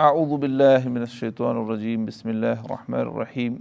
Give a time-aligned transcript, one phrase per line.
[0.00, 3.56] اعوذ باللہ من الشیطان الرجیم بسم اللہ الرحمن الرحیم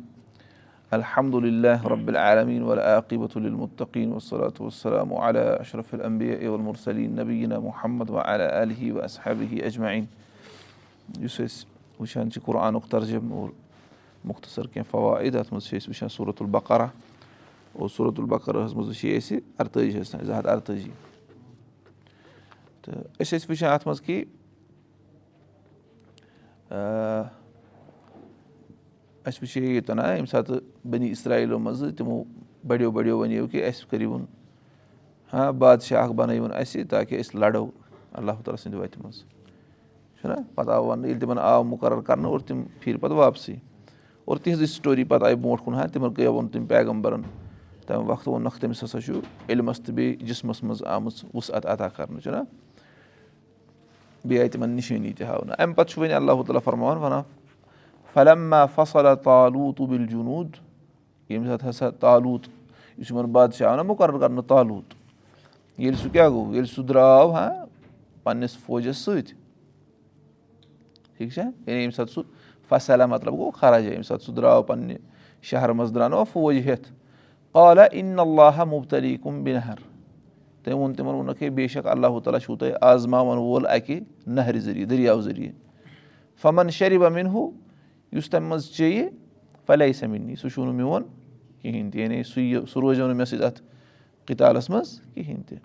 [0.91, 8.11] الحمد للہ رب العالمین والعاقبۃ للمتقین والصلاة والسلام علی اشرف الانبیاء والمرسلین نبینا محمد
[11.25, 11.65] أسۍ
[11.99, 13.49] وٕچھان قرآنُک ترجم اور
[14.23, 16.87] مختصر کینٛہہ فوائد اَتھ منٛز چھِ أسۍ وٕچھان صوٗرت البقرہ
[17.73, 20.91] اور صوٗرت البقرہس منٛز وٕچھے اَسہِ اَرتٲجِہَس تانۍ زٕ ہَتھ اَرتٲجی
[22.81, 24.23] تہٕ أسۍ ٲسۍ وٕچھان اَتھ منٛز کہِ
[29.25, 32.23] اَسہِ وٕچھے ییٚتٮ۪ن نہ ییٚمہِ ساتہٕ بٔنی اِسرایلو منٛزٕ تِمو
[32.67, 34.25] بَڑیو بَڑیو وَنیو کہِ اَسہِ کٔرِوُن
[35.33, 37.65] ہاں بادشاہ اکھ بَنٲیوُن اَسہِ تاکہِ أسۍ لَڑو
[38.11, 39.23] اللہ تعالیٰ سٕنٛدِ وَتہِ منٛز
[40.21, 43.55] چھُنہ پَتہٕ آو وَننہٕ ییٚلہِ تِمن آو مُقرر کَرنہٕ اور تِم پھیٖرۍ پَتہٕ واپسٕے
[44.25, 47.21] اور تِہنٛزٕے سٹوری پَتہٕ آیہِ برونٛٹھ کُن ہا تِمن کیاہ ووٚن تٔمۍ پیغمبرن
[47.85, 52.21] تَمہِ وقتہٕ ووٚنکھ تٔمِس ہسا چھُ علمَس تہٕ بیٚیہِ جِسمَس منٛز آمٕژ وُسعت عطا کَرنہٕ
[52.23, 52.41] چھُنہ
[54.25, 57.23] بیٚیہِ آیہِ تِمن نِشٲنی تہِ ہاونہٕ اَمہِ پَتہٕ چھُ وۄنۍ اللہ تعالیٰ فرماوان وَنان
[58.13, 60.55] فلما فصل تالوٗت بِل جنوٗد
[61.29, 62.47] ییٚمہِ ساتہٕ ہسا تالوٗت
[62.97, 64.93] یُس یِمن بادشاہ آو نہ مُقرر کرنہٕ تالوٗت
[65.77, 67.47] ییٚلہِ سُہ کیاہ گوٚو ییٚلہِ سُہ درٛاو ہا
[68.23, 69.33] پَنٕنِس فوجَس سۭتۍ
[71.17, 72.23] ٹھیٖک چھا یعنی ییٚمہِ ساتہٕ سُہ
[72.69, 74.97] فصلہ مطلب گوٚو خرج ییٚمہِ ساتہٕ سُہ درٛاو پَنٕنہِ
[75.41, 76.87] شہرٕ منٛز درٛاو نہ فوج ہیٚتھ
[77.51, 79.88] قالہ اِن اللہ مُبتلی کُم بِنہر
[80.63, 84.59] تٔمۍ ووٚن تِمن ووٚنُکھ ہے بے شک اللہ تعالیٰ چھُو تۄہہِ آزماوَن وول اَکہِ نہرِ
[84.59, 85.55] ذٔریعہٕ دٔریاو ذٔریعہٕ
[86.41, 87.49] فمن شرِف امیٖن ہُہ
[88.11, 89.07] یُس تَمہِ منٛز چیٚیہِ
[89.65, 91.03] پھلے سَمِنی سُہ چھُو نہٕ میون
[91.61, 93.61] کِہینۍ تہِ یعنی سُہ یہِ سُہ روزیو نہٕ مےٚ سۭتۍ اَتھ
[94.27, 95.57] کِتابَس منٛز کِہینۍ تہِ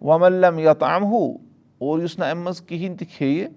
[0.00, 1.36] وَملم یا تام ہُہ
[1.78, 3.48] اور یُس نہٕ اَمہِ منٛز کِہینۍ تہِ کھیٚیہِ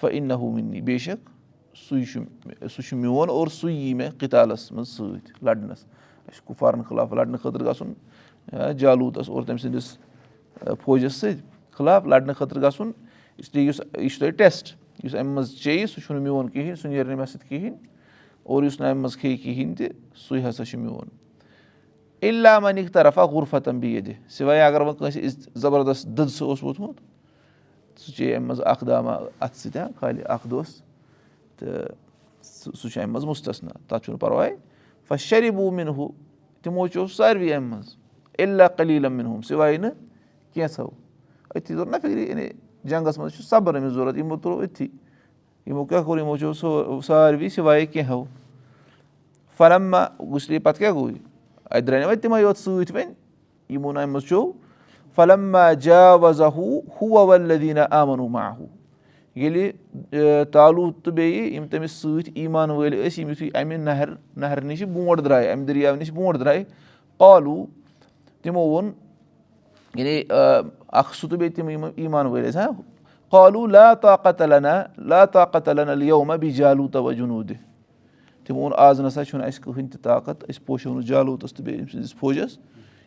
[0.00, 1.28] فہ اِن نہ ہُہ مِنی بے شک
[1.88, 2.20] سُے چھُ
[2.70, 5.84] سُہ چھُ میون اور سُے یی مےٚ کِتالَس منٛز سۭتۍ لَڑنَس
[6.26, 7.92] اَسہِ چھُ کُفارَن خٕلاف لَڑنہٕ خٲطرٕ گژھُن
[8.52, 9.96] جالوٗتَس اور تٔمۍ سٕنٛدِس
[10.84, 12.90] فوجَس سۭتۍ خٕلاف لَڑنہٕ خٲطرٕ گژھُن
[13.38, 16.88] اِسلیے یُس یہِ چھُ تۄہہِ ٹیسٹ یُس اَمہِ منٛز چیٚیہِ سُہ چھُنہٕ میون کِہیٖنۍ سُہ
[16.88, 17.76] نیرِ نہٕ مےٚ سۭتۍ کِہیٖنۍ
[18.42, 19.88] اور یُس نہٕ اَمہِ منٛز کھیٚیہِ کِہیٖنۍ تہِ
[20.28, 21.08] سُے ہسا چھُ میون
[22.28, 27.00] اللہ مَنِک طرفہ غُرفتَن بے یہِ سِوے اَگر وۄنۍ کٲنٛسہِ زَبردست دٔدسہٕ اوس ووٚتھمُت
[28.00, 29.10] سُہ چے اَمہِ منٛز اکھ دامہ
[29.40, 30.80] اَتھٕ سۭتۍ خالہِ اکھ دۄہَس
[31.56, 31.94] تہٕ
[32.74, 34.54] سُہ چھُ اَمہِ منٛز مُستَسنا تَتھ چھُنہٕ پَرواے
[35.08, 36.08] فہ شربوٗ مِنہٕ ہُہ
[36.62, 37.96] تِمو چیوٚو ساروی اَمہِ منٛز
[38.38, 39.90] اللہ کلیٖلَم مِنہٕ ہُم سِوے نہٕ
[40.54, 40.88] کینٛژھو
[41.54, 42.48] أتھی توٚر نہ فِکرِ یعنی
[42.84, 44.88] جنٛگَس منٛز چھُ صبر أمِس ضوٚرَتھ یِمو تُلو أتھی
[45.66, 48.22] یِمو کیٛاہ کوٚر یِمو چیوٚو ساروی سِوایے کینٛہہ
[49.56, 51.10] فرما گُسلی پَتہٕ کیٛاہ گوٚو
[51.70, 53.12] اَتہِ درٛاے نہٕ وۄنۍ تِمے یوت سۭتۍ وۄنۍ
[53.70, 54.52] یِمو نہٕ اَمہِ منٛز چیوٚو
[55.16, 58.66] فلما جا وزا ہُہ ہُہ ولدیٖنا آمن ما ہُہ
[59.36, 59.70] ییٚلہِ
[60.52, 64.82] تعلوٗت تہٕ بیٚیہِ یِم تٔمِس سۭتۍ ایٖمان وٲلۍ ٲسۍ یِم یِتھُے اَمہِ نہر نہرِ نِش
[64.82, 66.64] برونٛٹھ درٛاے اَمہِ دٔریاو نِش برونٛٹھ درٛاے
[67.18, 67.64] قالوٗ
[68.44, 68.90] تِمو ووٚن
[69.94, 72.72] یعنی اکھ سُہ تہٕ بیٚیہِ تِم یِم ایٖمان وٲلۍ ٲسۍ ہاں
[73.30, 77.54] قالوٗ لا طاقت علینا لا طاقت علینا یوما بیٚیہِ جالوٗ تو جنوٗدِ
[78.46, 81.80] تِمو ووٚن آز نسا چھُنہٕ اَسہِ کٕہٕنۍ تہِ طاقت أسۍ پوشو نہٕ جالوٗتَس تہٕ بیٚیہِ
[81.80, 82.58] أمۍ سٕنٛدِس فوجَس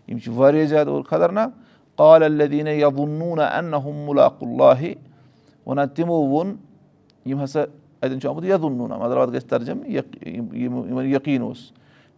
[0.08, 1.50] یِم چھِ واریاہ زیادٕ اور خطرناک
[1.96, 4.84] قال الدیٖنہ یا مُلاق اللہ
[5.66, 6.56] وَنان تِمو ووٚن
[7.26, 7.64] یِم ہسا
[8.02, 11.72] اَتؠن چھُ آمُت یدُنوٗنا مطلب اَتھ گژھِ ترجم یِمن یقیٖن اوس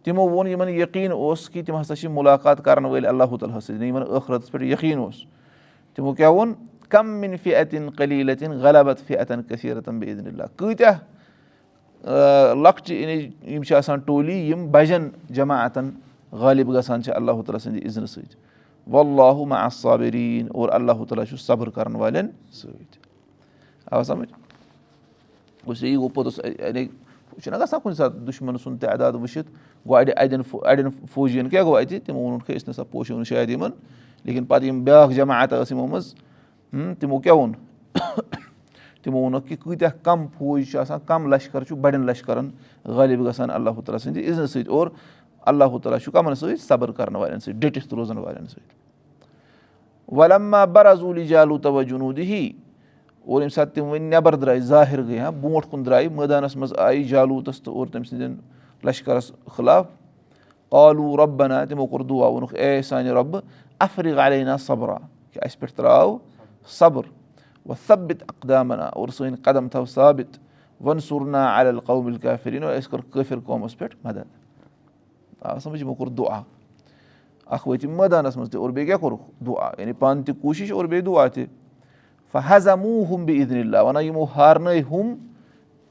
[0.04, 3.64] تِمو ووٚن یِمن یقیٖن اوس کہِ تِم ہسا چھِ مُلاقات کرن وٲلۍ اللہ تعالیٰ ہس
[3.64, 5.24] سۭتۍ یِمن ٲخرتس پٮ۪ٹھ یقیٖن اوس۔
[5.94, 6.52] تِمو کیاہ ووٚن؟
[6.88, 10.98] کم مِن فی اتِن کلیٖل اتِن غلبت فی اتن کثیٖرتن بے اللہ کۭتیاہ
[12.54, 15.90] لۄکچہِ یِم چھِ آسان ٹولی یِم بجن جماعتن
[16.32, 18.36] غالب گژھان چھِ اللہ تعالیٰ سٕنٛدِ عزنہٕ سۭتۍ۔
[18.90, 22.98] واللہ ما صابریٖن اور اللہ تعالیٰ چھُ صبر کرن والٮ۪ن سۭتۍ۔
[23.90, 24.32] آ سمجھ؟
[25.66, 26.88] گوٚو یی گوٚو پوٚتُس یعنی
[27.42, 29.50] چھُنہ گژھان کُنہِ ساتہٕ دُشمَن سُنٛد تعداد وٕچھِتھ
[29.86, 33.50] گوٚو اَڑِ اَڑٮ۪ن اَڑٮ۪ن فوجِین کیٛاہ گوٚو اَتہِ تِمو ووٚنُکھ أسۍ نسا پوشو نہٕ شاید
[33.50, 33.70] یِمن
[34.24, 36.14] لیکِن پَتہٕ یِم بیٛاکھ جماعت ٲس یِمو منٛز
[37.00, 37.52] تِمو کیٛاہ ووٚن
[39.02, 42.50] تِمو ووٚنُکھ کہِ کۭتیاہ کَم فوج چھِ آسان کَم لشکر چھُ بَڑٮ۪ن لشکرن
[42.84, 44.86] غٲلِب گژھان اللہ تعالیٰ سٕنٛدِ عزتہٕ سۭتۍ اور
[45.46, 48.78] اللہ تعالیٰ چھُ کَمن سۭتۍ صبر کرن والٮ۪ن سۭتۍ ڈٔٹِتھ روزان والٮ۪ن سۭتۍ
[50.16, 52.50] وَلما بَرضوٗلی جالوٗ تو جنوٗدی
[53.24, 56.74] اور ییٚمہِ ساتہٕ تِم وۄنۍ نٮ۪بر درٛاے ظٲہِر گٔے ہا برونٛٹھ کُن درٛاے مٲدانَس منٛز
[56.78, 58.36] آیہِ جالوٗتَس تہٕ اور تٔمۍ سٕنٛدٮ۪ن
[58.84, 59.86] لشکرس خٕلاف.
[60.68, 63.40] قالوٗ رۄبنا تِمو کوٚر دُعا ووٚنُکھ اے سانہِ رۄبہٕ
[63.80, 64.96] اَفرِق علینا صبرا.
[65.32, 66.18] کہِ اَسہِ پٮ۪ٹھ ترٛاو
[66.66, 67.02] صبر.
[67.66, 68.84] وۄنۍ سبِت اقدامنا.
[68.84, 70.38] اور سٲنۍ قدم تھاو ثابت.
[70.80, 74.24] وۄنۍ سُرنا القوبِل کیفریٖن اَسہِ کوٚر کٲفِر قومَس پٮ۪ٹھ مدد.
[75.40, 76.42] آ سَمجھ یِمو کوٚر دُعا.
[77.46, 79.70] اکھ وٲتۍ یِم مٲدانَس منٛز تہِ اور بیٚیہِ کیاہ کوٚرُکھ دُعا.
[79.78, 81.44] یعنی پانہٕ تہِ کوٗشِش اور بیٚیہِ دُعا تہِ
[82.32, 85.14] فضا موٗ ہُم بے عیٖدن اللہ وَنان یِمو ہارنٲے ہُم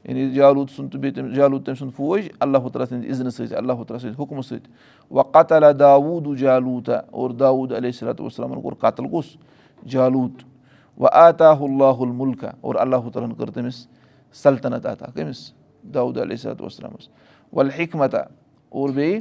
[0.04, 3.56] یعنی جالوٗد سُنٛد تہٕ بیٚیہِ تٔمۍ جالوٗد تٔمۍ سُنٛد فوج اللہ تعالیٰ سٕنٛدِ عزنہٕ سۭتۍ
[3.56, 4.70] اللہ تعالیٰ سٕنٛدِ حُکمہٕ سۭتۍ۔
[5.10, 9.24] وَ قتل داوٗد جالوٗتا اور داوٗد علیہ صلاتُ وسلامَن کوٚر قتل کُس
[9.88, 10.42] جالوٗد
[10.98, 13.86] وَ آتا اللہ المُلکا اور اللہ تعالیٰ ہَن کٔر تٔمِس
[14.32, 15.52] سلطنت عطا کٔمِس؟
[15.94, 17.08] داوٗد علیہ صلاتُ وسلامَس
[17.52, 18.18] وَلہٕ حِکمتا
[18.68, 19.20] اور بیٚیہِ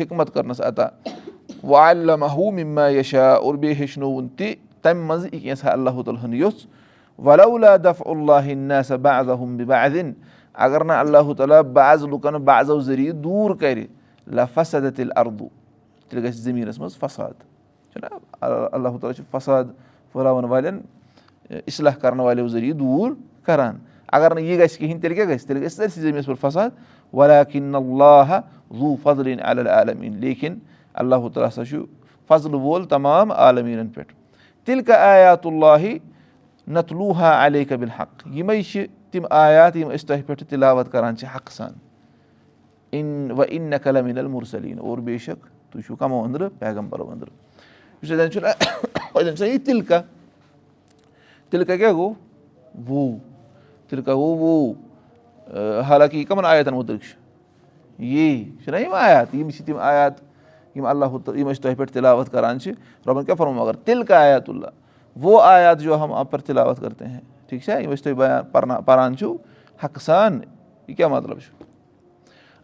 [0.00, 0.86] حِکمت کٔرنَس عطا۔
[1.62, 2.12] وَاللہ
[2.52, 6.66] مِما یشا اور بیٚیہِ ہیٚچھنووُن تہِ تَمہِ منٛزٕ یہِ کینٛژھا اللہ تعالیٰ ہَن یوٚژھ
[7.84, 10.12] دف اللہ سا بعضم بِبعدِن
[10.54, 13.86] اگر نہٕ اللہ تعالیٰ بعض لُکَن بعضو ذٔریعہٕ دوٗر کَرِ
[14.26, 15.48] لفصد تیٚلہِ اردوٗ
[16.08, 17.32] تیٚلہِ گژھِ زٔمیٖنَس منٛز فساد.
[17.92, 18.06] چھُنہ
[18.40, 19.64] اللہ تعالیٰ چھُ فساد
[20.12, 20.80] پھٔہلاوَن والٮ۪ن
[21.66, 23.12] اِصلاح کَرن والیو ذٔریعہٕ دوٗر
[23.46, 23.78] کَران
[24.12, 26.70] اگر نہٕ یہِ گژھِ کِہیٖنۍ تیٚلہِ کیٛاہ گژھِ تیٚلہِ گژھِ سٲرسٕے زٔمیٖنَس پٮ۪ٹھ فساد
[27.12, 28.40] ولیکِن اللہ
[28.78, 30.58] لوٗ فضلِن عالمیٖن لیکِن
[30.94, 31.84] اللہ تعالیٰ ہسا چھُ
[32.28, 34.12] فضلہٕ وول تمام عالمیٖنَن پٮ۪ٹھ
[34.64, 35.86] تیٚلہِ کا آیات اللہ
[36.68, 41.26] نتلوٗہا علی قبِل حق یِمے چھِ تِم آیات یِم أسۍ تۄہہِ پٮ۪ٹھ تِلاوت کران چھِ
[41.34, 41.72] حقہٕ سان
[42.90, 47.32] اِن وَ اِن نقل المُرسلیٖن اور بے شک تُہۍ چھِو کَمو أنٛدرٕ پیغمبرو أنٛدرٕ
[48.02, 49.64] یُس اَتٮ۪ن چھُنہ چھُنہ یہِ
[51.50, 52.12] تِلکا کیٛاہ گوٚو
[52.88, 53.18] وو
[53.88, 54.72] تِلکا گوٚو وو
[55.88, 60.20] حالانکہِ یہِ کَمَن آیاتَن مُتعلِق چھُ یی چھُنہ یِم آیات یِم چھِ تِم آیات
[60.74, 61.04] یِم اللہ
[61.36, 62.72] یِم أسۍ تۄہہِ پٮ۪ٹھ تِلاوت کران چھِ
[63.06, 67.20] رۄبَن کیاہ فرمو مگر تِلکا آیات اللہ آیات جو ہم آپ پر تِلاوت کرتے ہیں
[67.48, 69.36] ٹھیٖک چھا؟ یِم أسۍ تۄہہِ بیان پَرنا پَران چھُو
[69.84, 70.40] حقہٕ سان
[70.88, 71.64] یہِ کیاہ مطلب چھُ؟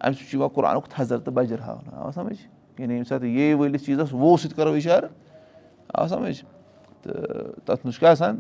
[0.01, 2.37] اَمہِ سۭتۍ چھُ یِوان قرآنُک تھزر تہٕ بَجر ہاونہٕ آو سَمجھ؟
[2.79, 5.09] یعنی ییٚمہِ ساتہٕ یے وٲلِس چیٖزَس وو سۭتۍ کَرو اِشارٕ
[5.95, 6.43] آو سَمجھ؟
[7.03, 7.15] تہٕ
[7.65, 8.39] تَتھ منٛز چھُ کیاہ آسان؟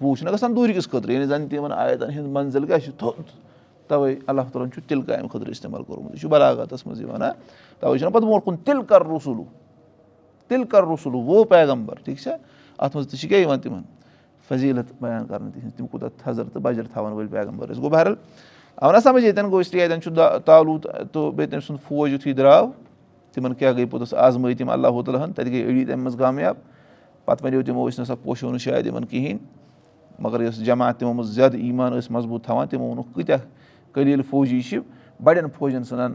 [0.00, 3.45] وُہ چھُنہ گژھان دوٗرِ کِس خٲطرٕ یعنی زَن تِمن آیتَن ہِنٛز منزِل کیاہ چھِ؟ تھوٚد
[3.88, 7.22] تَوے اللہ تعالیٰ ہن چھُ تِلکہٕ اَمہِ خٲطرٕ اِستعمال کوٚرمُت یہِ چھُ بَلاغتَس منٛز یِوان
[7.80, 9.44] تَوے چھُنہ پَتہٕ برونٛٹھ کُن تِلہٕ کَر رسوٗلوٗ
[10.48, 12.36] تِلہٕ کَر رسوٗلوٗ وو پیغمبر ٹھیٖک چھا
[12.78, 13.82] اَتھ منٛز تہِ چھِ کیاہ یِوان تِمن
[14.48, 18.14] فضیٖلت بیان کرنہٕ تِہنٛز تِم کوٗتاہ تھزر تہٕ بَجر تھاوان وٲلۍ پیغمبر ٲسۍ گوٚو بہرحال
[18.76, 22.12] آو نہ سَمجھ ییٚتٮ۪ن گوٚو اس لیے اَتٮ۪ن چھُ تعلوٗ تہٕ بیٚیہِ تٔمۍ سُنٛد فوج
[22.12, 22.70] یِتھُے درٛاو.
[23.34, 26.56] تِمن کیاہ گٔے پوٚتُس آزمٲے تِم اللہ تعالیٰ ہن تَتہِ گٔے أڑی تَمہِ منٛز کامیاب.
[27.24, 29.38] پَتہٕ وَنیو تِمو أسۍ نہ سا پوشو نہٕ شاید یِمن کِہینۍ
[30.18, 33.38] مَگر یۄس جماعت تِمو منٛز زیادٕ ایٖمان ٲسۍ مضبوٗط تھاوان تِمو ووٚنُکھ کۭتیاہ
[33.96, 34.78] قلیٖل فوجی چھِ
[35.20, 36.14] بَڑٮ۪ن فوجن ژھٕنان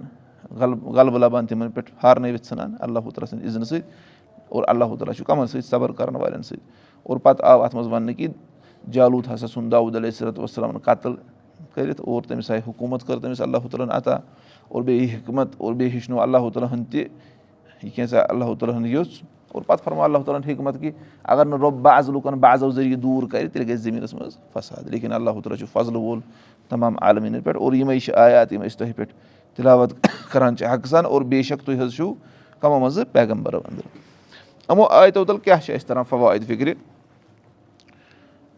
[0.60, 3.82] غلبہٕ غلبہٕ لَبان تِمن پٮ۪ٹھ ہارنٲوِتھ ژھٕنان اللہ تعالیٰ سٕنٛدِ عِزنہٕ سۭتۍ
[4.50, 6.62] اور اللہ تعالیٰ چھُ کَمن سۭتۍ صبر کَرن والٮ۪ن سۭتۍ
[7.06, 8.28] اور پَتہٕ آو اَتھ منٛز وَننہٕ کہِ
[8.84, 11.16] جالوٗد ہسا ژھُن داوٗد علیہ صلات وسلامن قتٕل
[11.74, 14.18] کٔرِتھ اور تٔمِس آیہِ حکوٗمت کٔر تٔمِس اللہ تعالیٰ ہن عطا
[14.68, 17.06] اور بیٚیہِ حکمت اور بیٚیہِ ہیٚچھنو اللہ تعالیٰ ہن تہِ
[17.84, 20.92] یہِ کینٛژھا اللہ تعالیٰ ہن یوٚژھ اور پَتہٕ فرمو اللہ تعالیٰ ہن حکمت کہِ
[21.24, 25.14] اگر نہٕ رۄب بعض لُکن بعضو ذٔریعہٕ دوٗر کَرِ تیٚلہِ گژھِ زٔمیٖنَس منٛز فساد۔ لیکِن
[25.14, 26.20] اللہ تعالیٰ چھُ فضلہٕ وول
[26.70, 29.14] تمام عالمیٖنَن پٮ۪ٹھ اور یِمے چھِ آیات یِم أسۍ تۄہہِ پٮ۪ٹھ
[29.56, 29.94] تِلاوت
[30.32, 32.14] کران چھِ حقہٕ سان اور بے شک تُہۍ حظ چھِو
[32.60, 34.00] کَمو منٛزٕ پیغمبرو أنٛدرٕ
[34.70, 36.74] یِمو آیتو تَل کیاہ چھِ اَسہِ تران؟ فوٲیِد فِکرِ۔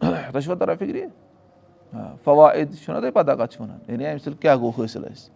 [0.00, 1.06] تۄہہِ چھُوا تران فِکرِ؟
[2.24, 5.30] فوٲیِد چھُنہ تۄہہِ پَتہ کَتھ چھِ وَنان؟ یعنی اَمہِ سۭتۍ کیاہ گوٚو حٲصِل اَسہِ؟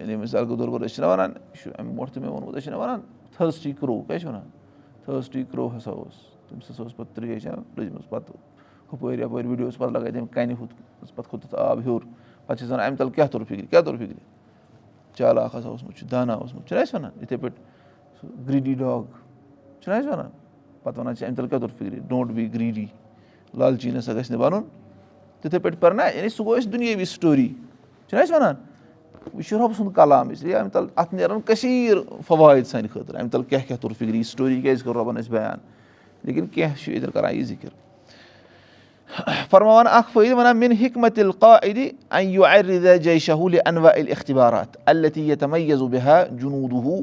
[0.00, 2.54] یعنی مِثال کے طور پر أسۍ چھِنہ وَنان یہِ چھُ اَمہِ برونٛٹھ تہِ مےٚ ووٚنمُت
[2.54, 3.00] أسۍ چھِنہ وَنان
[3.36, 4.48] تھٲرسٹی کرٛو کیاہ چھِ وَنان
[5.04, 6.16] تھٲرسٹی کرٛو ہسا اوس
[6.48, 8.36] تٔمِس ہسا اوس پَتہٕ ترٛیش لٔجمٕژ پَتہٕ
[8.92, 10.74] ہُپٲرۍ یَپٲرۍ وِڈیوَس پَتہٕ لگٲے تٔمۍ کَنہِ ہُتھ
[11.14, 12.02] پَتہٕ کھوٚت تَتھ آب ہیوٚر
[12.46, 14.14] پَتہٕ چھِ أسۍ وَنان اَمہِ تَل کیاہ توٚر فِکرِ کیاہ توٚر فِکرِ
[15.14, 17.60] چالاکھ ہسا اوسمُت چھُ دانا اوسمُت چھُنہ وَنان یِتھٕے پٲٹھۍ
[18.20, 19.02] سُہ گریٖڈی ڈاگ
[19.80, 20.30] چھُنہ اَسہِ وَنان
[20.82, 22.86] پَتہٕ وَنان چھِ اَمہِ تَل کیاہ توٚر فِکرِ ڈونٛٹ بی گریٖڈی
[23.58, 24.62] لالچی نہ سا گژھِ نہٕ بَنُن
[25.40, 27.48] تِتھٕے پٲٹھۍ پَرِ نہ یعنی سُہ گوٚو اَسہِ دُنیٲوی سِٹوری
[28.08, 28.54] چھُنہ اَسہِ وَنان
[29.32, 33.30] یہِ چھُ رۄب سُنٛد کلام اِسلیے اَمہِ تَل اَتھ نیران کٔثیٖر فوٲیِد سانہِ خٲطرٕ اَمہِ
[33.30, 35.58] تَل کیاہ کیاہ توٚر فِکرِ یہِ سٹوری کیازِ کٔر رۄبَن اَسہِ بیان؟
[36.24, 37.68] لیکِن کینٛہہ چھُ ییٚتٮ۪ن کران یہِ ذِکِر؟
[39.50, 41.18] فرماوان اکھ فٲیدٕ وَنان مِن ہِکمت
[43.02, 47.02] جے شہوٗلہِ انوا علی اختِبارات التی تَمَیزو بِہا جُنوٗدُہ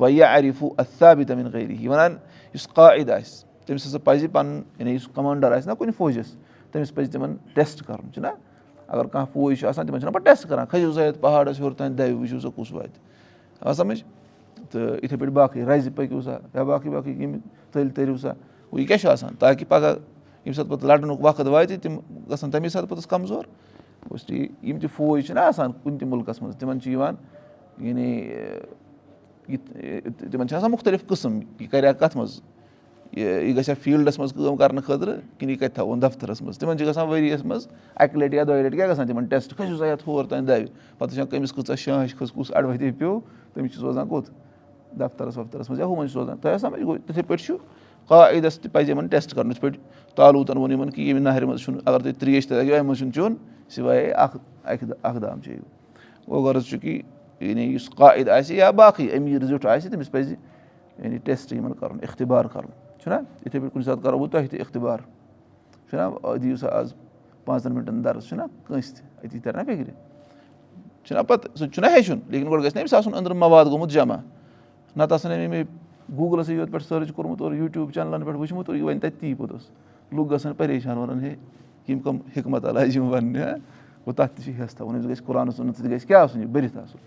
[0.00, 2.16] وَ یا عرفوٗ اصابِ یہِ وَنان
[2.54, 6.34] یُس قاعد آسہِ تٔمِس ہسا پَزِ پَنُن یعنی یُس کَمانڈر آسہِ نہ کُنہِ فوجَس
[6.72, 8.28] تٔمِس پَزِ تِمن ٹیسٹ کَرُن چھُنہ
[8.88, 11.72] اَگر کانٛہہ فوج چھُ آسان تِمن چھِنہ پَتہٕ ٹیسٹ کران کھٔسِو سا یَتھ پہاڑَس ہیوٚر
[11.72, 13.00] تانۍ دَوِ وٕچھِو سا کُس واتہِ
[13.60, 14.02] آ سَمجھ
[14.70, 17.38] تہٕ یِتھٕے پٲٹھۍ باقٕے رَزِ پٔکِو سا یا باقٕے باقٕے یِم
[17.72, 21.46] تٔلۍ تٔرِو سا گوٚو یہِ کیاہ چھُ آسان تاکہِ پگہہ ییٚمہِ ساتہٕ پَتہٕ لَڑنُک وقت
[21.46, 21.98] واتہِ تِم
[22.30, 23.44] گژھن تَمے ساتہٕ پوٚتُس کَمزور
[24.62, 27.14] یِم تہِ فوج چھِنہ آسان کُنہِ تہِ مُلکَس منٛز تِمن چھِ یِوان
[27.78, 28.22] یعنی
[30.30, 32.40] تِمن چھِ آسان مُختٔلِف قٕسٕم یہِ کَرِ ہا کَتھ منٛز
[33.12, 36.78] یہِ گژھِ ہا فیٖلڈَس منٛز کٲم کَرنہٕ خٲطرٕ کِنہٕ یہِ کَتہِ تھاوون دفترَس منٛز تِمن
[36.78, 39.76] چھِ گژھان ؤرۍ یَس منٛز اَکہِ لَٹہِ یا دۄیہِ لَٹہِ کیاہ گژھان تِمن ٹیسٹ کھٔسِو
[39.78, 40.66] سا یَتھ ہور تانۍ دَوِ
[40.98, 43.20] پَتہٕ وٕچھان کٔمِس کۭژاہ شانٛش کھٔژ کُس اَڑوَتے پیوٚو
[43.54, 44.30] تٔمِس چھِ سوزان کوٚت
[45.00, 47.56] دفترَس وفترَس منٛز یا ہُمَن چھِ سوزان تۄہہِ سَمجھ گوٚو تِتھٕے پٲٹھۍ چھُ
[48.08, 49.78] قاعدَس تہِ پَزِ یِمن ٹیسٹ کَرُن یِتھ پٲٹھۍ
[50.16, 52.98] تعلوٗتَن ووٚن یِمن کہِ ییٚمہِ نہرِ منٛز چھُنہٕ اَگر تُہۍ ترٛیش تہِ لَگیو اَمہِ منٛز
[52.98, 53.34] چھُنہٕ چیوٚن
[53.74, 55.62] سِوایے اکھ اَکہِ اکھ دام چیٚیِو
[56.28, 57.00] گوٚو غرض چھُ کہِ
[57.40, 60.34] یعنی یُس قاعد آسہِ یا باقٕے أمیٖر زیُٹھ آسہِ تٔمِس پَزِ
[60.98, 64.60] یعنی ٹیسٹ یِمن کَرُن اِختِبار کَرُن چھُنہ یِتھٕے پٲٹھۍ کُنہِ ساتہٕ کَرو بہٕ تۄہہِ تہِ
[64.60, 64.98] اِختِبار.
[65.90, 66.94] چھُنہ دِیِو سا آز
[67.44, 69.90] پانٛژَن مِنٹَن دَرٕس چھُنہ کٲنٛسہِ تہِ أتی تَرِ نہ فِکرِ.
[71.04, 73.90] چھُنہ پَتہٕ سُہ تہِ چھُنہ ہیٚچھُن لیکِن گۄڈٕ گژھِ نہ أمِس آسُن أنٛدرٕ مواد گوٚمُت
[73.90, 74.16] جمع.
[74.96, 75.64] نَتہٕ آسان أمۍ مےٚ
[76.16, 79.34] گوٗگلَسٕے یوت پٮ۪ٹھ سٔرٕچ کوٚرمُت اور یوٗٹیوٗب چَنلَن پٮ۪ٹھ وٕچھمُت اور یہِ وَنہِ تَتہِ تی
[79.34, 79.70] پوٚتُس.
[80.12, 81.34] لُکھ گژھن پریشان وَنان ہے
[81.88, 85.22] یِم کٕم حِکمت علاج یِم وَننہِ گوٚو تَتھ تہِ چھِ حِصہٕ تھاوُن أمِس گژھِ
[85.56, 86.98] سُنٛد تہِ گژھِ کیٛاہ آسُن یہِ بٔرِتھ آسُن.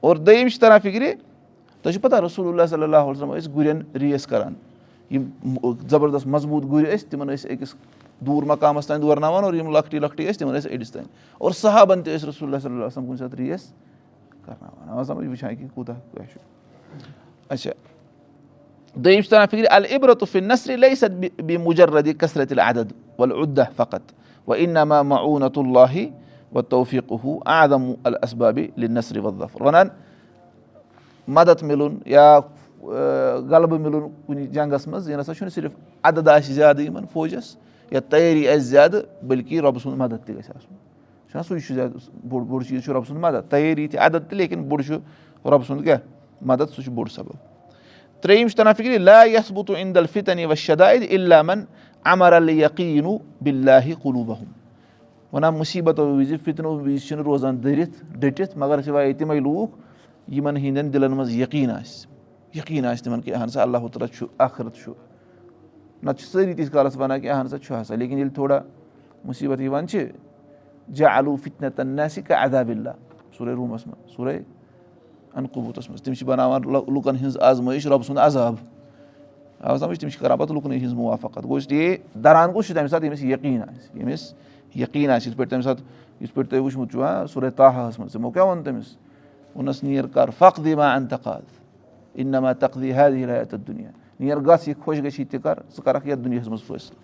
[0.00, 1.12] اور دوٚیِم چھِ تَران فِکرِ
[1.82, 4.54] تۄہہِ چھُو پَتہ رسول اللہ صلی اللہ وسلم ٲسۍ گُرٮ۪ن ریس کَران
[5.10, 5.30] یِم
[5.88, 7.74] زَبردست مضبوٗط گُرۍ ٲسۍ تِمَن ٲسۍ أکِس
[8.20, 11.06] دوٗر مقامَس تانۍ دورناوان اور یِم لۄکٹی لۄکٹی ٲسۍ تِمَن ٲسۍ أڑِس تانۍ
[11.38, 13.72] اور صحابَن تہِ ٲسۍ رسول اللہ صلی اللہ وسلم کُنہِ ساتہٕ ریس
[14.46, 16.38] کَرناوان۔ آ سَمٕجھ وٕچھان کہِ کوٗتاہ کیٛاہ چھُ۔
[17.48, 17.70] اچھا۔
[18.94, 19.66] دوٚیِم چھِ تَران فِکرِ
[21.20, 24.12] بیٚیہِ مُجردِ کثرت العدد وَل اُدا فقت
[24.48, 26.08] وَ اِنما معوٗنت اللہِ
[26.54, 29.86] وَ توفیٖق ہُہ عدم الاسبابِ نثرِ وظفر وَنان
[31.28, 32.38] مدد مِلُن یا
[32.82, 35.72] غلبہٕ مِلُن کُنہِ جنٛگس منٛز یہِ نسا چھُنہٕ صرف
[36.02, 37.56] عدد آسہِ زیادٕ یِمن فوجس
[37.90, 40.74] یا تیٲری آسہِ زیادٕ بٔلکہِ رۄبہٕ سُنٛد مدد تہِ گژھِ آسُن
[41.30, 44.36] چھُنہ سُے چھُ زیادٕ بوٚڑ بوٚڑ چیٖز چھُ رۄبہٕ سُنٛد مدد تیٲری تہِ عدد تہِ
[44.36, 44.94] لیکِن بوٚڑ چھُ
[45.44, 45.98] رۄبہٕ سُنٛد کیٛاہ
[46.46, 47.32] مدد سُہ چھُ بوٚڑ سَبب
[48.20, 51.64] ترٛیٚیِم چھُ تَران فِکرِ لا یس بہٕ تو اِندل فِطنی و شداد عِلامن
[52.04, 54.52] امر القیٖنو بِلہِ قلوٗبہم
[55.32, 59.78] وَنان مُصیٖبتو وِزِ فِطنو وِزِ چھِنہٕ روزان دٔرِتھ ڈٔٹِتھ مگر سِوایے تِمے لوٗکھ
[60.32, 62.08] یِمن ہِنٛدٮ۪ن دِلن منٛز یقیٖن آسہِ
[62.54, 64.92] یقیٖن آسہِ تِمن کہِ اہن سا اللہ تعالیٰ چھُ آخرت چھُ
[66.02, 68.60] نتہٕ چھِ سٲری تیٖتِس کالس وَنان کہِ اہن سا چھُ ہسا لیکِن ییٚلہِ تھوڑا
[69.24, 70.06] مُصیٖبت یِوان چھِ
[70.94, 72.90] جا الوٗ فِتنتن ناسہِ کا عدابِلہ
[73.36, 74.38] سورُے روٗمَس منٛز سورُے
[75.34, 78.54] اَنقوٗبوٗتَس منٛز تِم چھِ بَناوان لُکن ہٕنٛز آزمٲیش رۄبہٕ سُنٛد عذاب.
[79.60, 82.74] آ سَمجھ تِم چھِ کران پَتہٕ لُکنٕے ہِنٛز مُوافقت گوٚو اس لیے دَران کُس چھُ
[82.74, 84.34] تَمہِ ساتہٕ ییٚمِس یقیٖن آسہِ ییٚمِس
[84.74, 85.84] یقیٖن آسہِ یِتھ پٲٹھۍ تَمہِ ساتہٕ
[86.20, 88.96] یِتھ پٲٹھۍ تۄہہِ وٕچھمُت ہا سورُے تاہَس منٛز تِمو کیاہ ووٚن تٔمِس
[89.54, 91.59] ووٚنُس نیر کر فخ دِما اَنتقاد
[92.14, 93.90] اِنما حید ہِلایت دُنیا
[94.20, 96.98] نیر گژھ یہِ خۄش گژھی تہِ کر ژٕ کَرکھ یَتھ دُنیاہَس منٛز فٲصلہٕ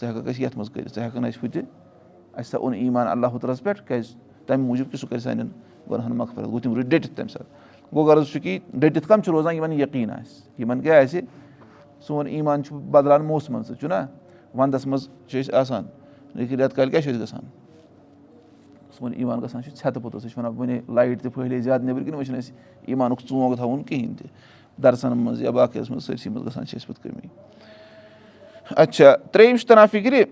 [0.00, 1.62] ژٕ ہٮ۪ککھ أسۍ یَتھ منٛز کٔرِتھ ژٕ ہٮ۪ککھ نہٕ اَسہِ ہُتہِ
[2.32, 4.14] اَسہِ ہسا اوٚن ایٖمان اللہ ہَس پٮ۪ٹھ کیازِ
[4.46, 5.48] تَمہِ موٗجوٗب کہِ سُہ کَرِ سانٮ۪ن
[5.90, 7.48] گۄنہن مۄخفرت گوٚو تِم روٗدۍ ڈٔٹِتھ تَمہِ ساتہٕ
[7.94, 11.20] گوٚو غرض چھُ کہِ ڈٔٹِتھ کَم چھُ روزان یِمن یقیٖن آسہِ یِمن کیاہ آسہِ
[12.06, 14.06] سون ایٖمان چھُ بدلان موسمَن سۭتۍ چھُنہ
[14.54, 15.84] وَندَس منٛز چھِ أسۍ آسان.
[16.34, 17.44] لیکِن رٮ۪تہٕ کالہِ کیاہ چھُ اَسہِ گژھان
[18.98, 22.04] سون ایٖمان گژھان چھُ ژھٮ۪تہٕ پوٚتُس أسۍ چھِ وَنان وۄنۍ لایِٹ تہِ پھٔہلے زیادٕ نیٚبرٕ
[22.04, 22.54] کِنۍ وۄنۍ چھُنہٕ اَسہِ
[22.86, 24.26] ایٖمانُک ژونٛگ تھاوُن کِہینۍ تہِ۔
[24.82, 27.28] دَرسَن منٛز یا باقٕیَس منٛز سٲرسٕے منٛز گژھان چھِ اَسہِ پَتہٕ کٔمی۔
[28.76, 30.22] اچھا ترٛیٚیِم چھُ تَران فِکرِ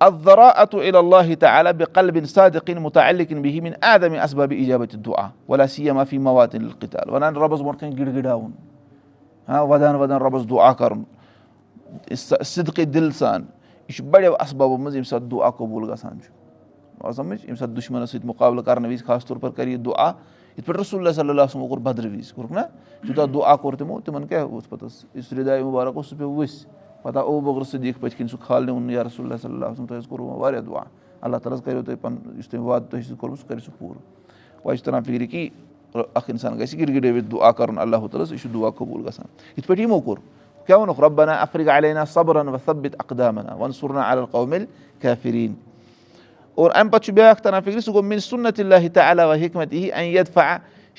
[0.00, 6.18] اتو اللہ تعالیٰ بے قلبِن صادقیٖن مُتعلِقن بِہِن عادمِ اسبابِ ایجابتِ دُعا ولا سی معافی
[6.18, 8.50] مواتِن قتال وَنان رۄبَس برونٛٹھ کَنۍ گِڑ گِڑاوُن
[9.48, 11.02] ہاں وَدان وَدان رۄبَس دُعا کَرُن۔
[12.44, 13.44] صدقے دِل سان
[13.88, 16.37] یہِ چھُ بَڑیو اسبابو منٛز ییٚمہِ ساتہٕ دُعا قبوٗل گژھان چھُ
[17.02, 20.10] سَمجھ ییٚمہِ ساتہٕ دُشمَنَس سۭتۍ مُقابلہٕ کَرنہٕ وِزِ خاص طور پر کَرِ یہِ دُعا
[20.56, 22.60] یِتھ پٲٹھۍ رسول اللہ صلی اللہُ کوٚر بدرٕ وِزِ کوٚرُکھ نہ
[23.02, 26.66] یوٗتاہ دُعا کوٚر تِمو تِمن کیاہ اوس پَتہٕ یُس رِداے مُبارک اوس سُہ پیوٚو ؤسۍ
[27.02, 29.98] پَتہٕ آو اوبر صدیٖق پٔتۍ کِنۍ سُہ کھالنہٕ اوٚن یا رسول اللہ صلی اللہ تۄہہِ
[29.98, 30.82] حظ کوٚروٕ واریاہ دُعا
[31.20, 33.72] اللہ تعالیٰ حظ کَریو تۄہہِ پَنُن یُس تۄہہِ وادٕ تۄہہِ سۭتۍ کوٚرمُت سُہ کٔرِو سُہ
[33.78, 34.00] پوٗرٕ
[34.64, 35.48] وۄنۍ چھِ تَران فِکرِ کہِ
[35.94, 39.26] اکھ اِنسان گژھِ گِر گِڑٲوِتھ دُعا کَرُن اللہ تعالیٰ یہِ چھُ دُعا قبوٗل گژھان
[39.56, 40.18] یِتھ پٲٹھۍ یِمو کوٚر
[40.66, 44.64] کیاہ ووٚنُکھ رۄبنا صبرن وَ سبِت اقدامنا وَن سُرنا القومِل
[45.00, 45.54] کیاہ فِریٖن
[46.58, 49.72] اور اَمہِ پَتہٕ چھُ بیاکھ تَران فِکرِ سُہ گوٚو مِن سُنت اللہ تعالیٰ وَ حِکمت
[49.72, 50.56] یی اَن یدفا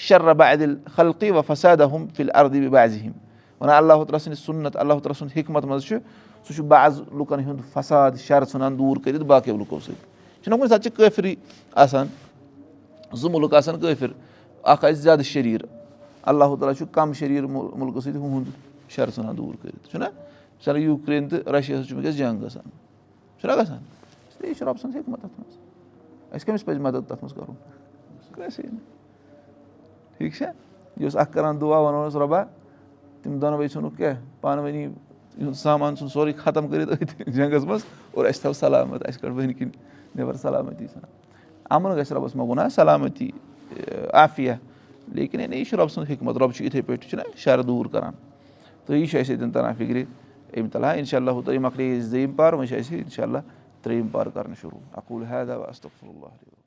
[0.07, 3.11] شرربا عدِل خلقی وَ فسادا ہُم فِل اردی بازِم
[3.59, 5.97] وَنان اللہ تعالیٰ سٕنٛدِ سُنت اللہ تعالیٰ سُنٛد حِکمت منٛز چھُ
[6.47, 10.69] سُہ چھُ بعض لُکن ہُنٛد فساد شر ژھٕنان دوٗر کٔرِتھ باقٕیو لُکو سۭتۍ چھُنہ کُنہِ
[10.69, 11.35] ساتہٕ چھِ کٲفری
[11.83, 12.07] آسان
[13.13, 14.11] زٕ مُلک آسان کٲفِر
[14.63, 15.65] اکھ آسہِ زیادٕ شریٖر.
[16.29, 18.47] اللہ تعالیٰ چھُ کَم شریٖر مُلکہٕ سۭتۍ ہُہُنٛد
[18.95, 22.69] شر ژھٕنان دوٗر کٔرِتھ چھُنہ یوٗکرین تہٕ رشیا چھُ وٕنکیٚس جنٛگ گژھان
[23.41, 23.98] چھُنہ گژھان
[24.41, 25.57] لیے یہِ چھُ رۄبہٕ سٕنٛز حِکمت تَتھ منٛز
[26.31, 27.55] اَسہِ کٔمِس پَزِ مدد تَتھ منٛز کَرُن
[28.37, 28.79] نہٕ
[30.17, 30.45] ٹھیٖک چھا
[30.97, 32.43] یہِ اوس اکھ کران دُعا وَنو رۄبا
[33.21, 37.81] تِم دۄنوَے ژھٕنُکھ کیٛاہ پانہٕ ؤنی یِہُنٛد سامان ژھُن سورُے ختم کٔرِتھ أتھۍ جنٛگس منٛز
[38.11, 39.71] اور اَسہِ تھاو سلامت اَسہِ کٔڑ ؤنۍ کِنۍ
[40.15, 40.87] نٮ۪بر سلامتی
[41.69, 43.29] اَمُن گژھِ رۄبَس منٛگُن ہا سلامتی
[44.13, 44.53] عافیہ
[45.13, 48.13] لیکِن یعنی یہِ چھُ رۄبہٕ سٕنٛز حِکمت رۄب چھُ یِتھٕے پٲٹھۍ چھُنہ شَر دوٗر کران
[48.85, 50.03] تہٕ یہِ چھُ اَسہِ ییٚتٮ۪ن تران فِکرِ
[50.57, 53.37] اَمہِ تَلہ اِنشاء اللہ تۄہہِ مۄکلے أسۍ دوٚیِم پار وۄنۍ چھِ اَسہِ اِنشاء اللہ
[53.83, 56.58] ترٛیٚیِم پار کَرنہٕ شروٗع اَکوٗل حید استفر اللہ